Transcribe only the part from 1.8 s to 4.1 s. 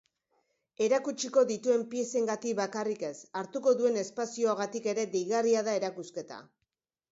piezengatik bakarrik ez, hartuko duen